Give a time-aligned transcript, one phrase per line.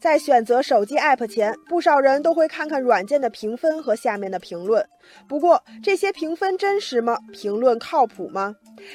[0.00, 4.86] 在选择手机 App 前，不少人都会看看软件的评分和下面的评论。
[5.26, 7.18] 不过，这些评分真实吗？
[7.32, 8.54] 评论靠谱吗？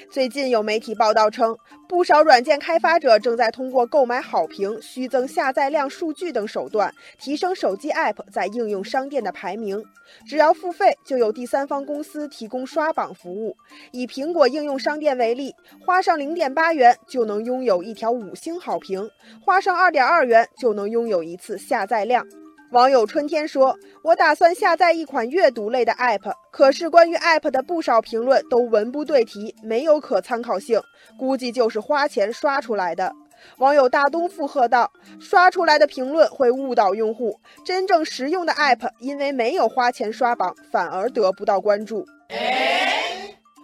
[0.10, 1.58] 最近有媒体报道称，
[1.89, 9.83] 不少软件开发者正在通过购买好评、虚增下载量数据等手段，提升手机 App 在应用商店的排名。
[10.28, 13.58] 只要付费，就有第三方公司提供刷榜服务。
[13.92, 15.54] 以苹果应用商店为例，
[15.85, 19.09] 花上零点八元就能拥有一条五星好评，
[19.44, 22.25] 花上二点二元就能拥有一次下载量。
[22.71, 30.81] 网友春天说：“我打算下载一款阅读类的 App，可是关于 App 的不少评论都文不对题，没有可参考性，
[31.20, 33.13] 估计就是花钱刷出来的。”
[33.59, 42.05] 网友大东附和道：“刷出来的评论会误导用户，真正实用的 App 因为没有花钱刷榜，反而得不到关注。”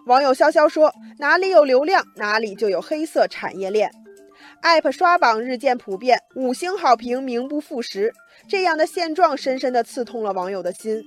[0.06, 3.90] 网友潇潇说：“哪里有流量，哪里就有黑色产业链。”
[4.62, 8.14] App 刷榜日渐普遍，五星好评名不副实，
[8.48, 11.04] 这样的现状深深地刺痛了网友的心。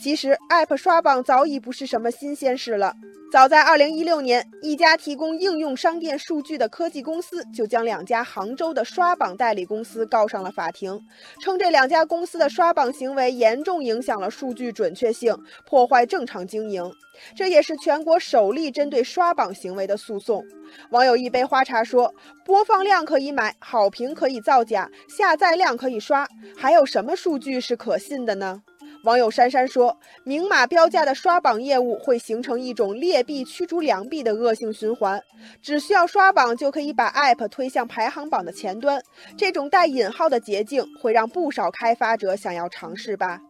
[0.00, 2.94] 其实，App 刷榜早已不是什么新鲜事了。
[3.32, 10.98] 早在2016年，一家提供应用商店数据的科技公司就将两家杭州的刷榜代理公司告上了法庭，
[11.40, 16.90] 称这两家公司的刷榜行为严重影响了数据准确性，破坏正常经营。
[17.34, 20.44] 这也是全国首例针对刷榜行为的诉讼。
[20.90, 22.14] 网友一杯花茶说
[22.44, 28.62] ：“播放量可以买，好评可以造假，下载量可以刷，还有什么数据是可信的呢？”
[29.04, 35.22] 网友珊珊说：“明码标价的刷榜业务会形成一种劣币驱逐良币的恶性循环，
[35.62, 39.00] 只需要刷榜就可以把 App 推向排行榜的前端。
[39.36, 43.40] 这种带引号的捷径会让不少开发者想要尝试吧。”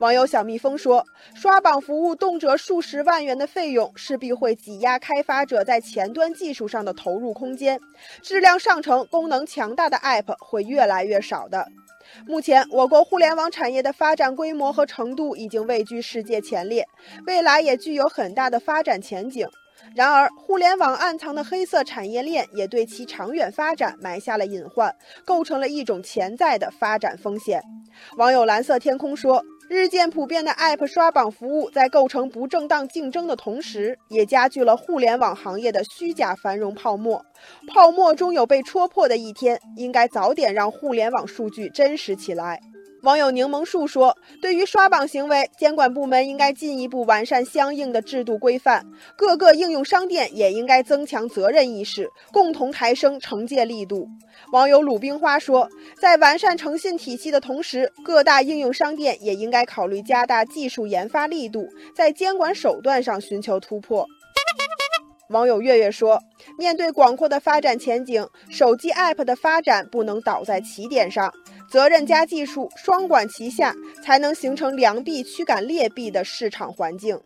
[0.00, 1.06] 网友小蜜蜂说
[1.36, 7.78] ：“刷榜服务动辄数十万元的费用，势必会挤压开发者在前端技术上的投入空间，
[8.22, 11.66] 质量上乘、功能强大的 App 会越来越少的。”
[12.26, 16.88] 目前，我国互联网产业的发展规模和程度已经位居世界前列，
[17.26, 19.46] 未来也具有很大的发展前景。
[19.94, 24.94] 然而，互联网暗藏的黑色产业链也对其长远发展埋下了隐患，
[25.26, 27.62] 构成了一种潜在的发展风险。
[28.16, 29.44] 网友蓝色天空说。
[29.70, 37.24] 日渐普遍的 App 刷榜服务，在构成不正当竞争的同时，也加剧了互联网行业的虚假繁荣泡沫。
[37.72, 42.60] 泡沫终有被戳破的一天，应该早点让互联网数据真实起来。
[43.02, 48.84] 网友柠檬树说：“对于刷榜行为，监管部门应该进一步完善相应的制度规范，
[49.16, 54.06] 各个应用商店也应该增强责任意识，共同抬升惩戒力度。”
[54.52, 55.66] 网友鲁冰花说
[55.98, 64.06] ：“在完善诚信体系的同时，各大应用商店也应该考虑加大技术研发力度，在监管手段上寻求突破。”
[65.30, 66.20] 网友月月说
[66.58, 71.32] ：“面对广阔的发展前景，手机 App 的发展不能倒在起点上，
[71.70, 77.16] 责任加技术双管齐下，才能形成良币驱赶劣币的市场环境。”